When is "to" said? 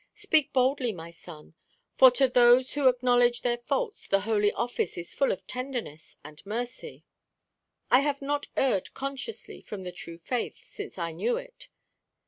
2.09-2.27